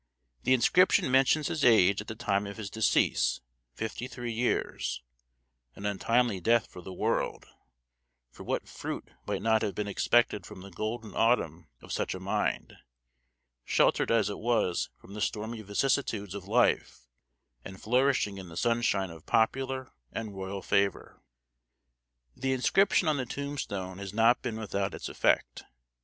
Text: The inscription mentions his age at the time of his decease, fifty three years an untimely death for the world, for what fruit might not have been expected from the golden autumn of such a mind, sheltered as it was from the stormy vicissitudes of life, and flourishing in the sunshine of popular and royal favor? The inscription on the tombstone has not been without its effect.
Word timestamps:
The 0.45 0.55
inscription 0.55 1.11
mentions 1.11 1.47
his 1.47 1.63
age 1.63 2.01
at 2.01 2.07
the 2.07 2.15
time 2.15 2.47
of 2.47 2.57
his 2.57 2.71
decease, 2.71 3.39
fifty 3.75 4.07
three 4.07 4.31
years 4.33 5.03
an 5.75 5.85
untimely 5.85 6.39
death 6.39 6.65
for 6.65 6.81
the 6.81 6.91
world, 6.91 7.45
for 8.31 8.43
what 8.43 8.67
fruit 8.67 9.11
might 9.27 9.43
not 9.43 9.61
have 9.61 9.75
been 9.75 9.87
expected 9.87 10.43
from 10.43 10.61
the 10.61 10.71
golden 10.71 11.13
autumn 11.13 11.67
of 11.83 11.91
such 11.91 12.15
a 12.15 12.19
mind, 12.19 12.77
sheltered 13.63 14.09
as 14.09 14.27
it 14.27 14.39
was 14.39 14.89
from 14.99 15.13
the 15.13 15.21
stormy 15.21 15.61
vicissitudes 15.61 16.33
of 16.33 16.47
life, 16.47 17.01
and 17.63 17.79
flourishing 17.79 18.39
in 18.39 18.49
the 18.49 18.57
sunshine 18.57 19.11
of 19.11 19.27
popular 19.27 19.91
and 20.11 20.35
royal 20.35 20.63
favor? 20.63 21.21
The 22.35 22.53
inscription 22.53 23.07
on 23.07 23.17
the 23.17 23.27
tombstone 23.27 23.99
has 23.99 24.15
not 24.15 24.41
been 24.41 24.57
without 24.57 24.95
its 24.95 25.09
effect. 25.09 25.63